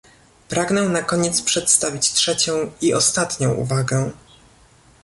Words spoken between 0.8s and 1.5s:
na koniec